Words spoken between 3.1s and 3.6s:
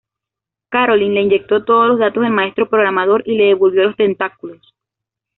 y le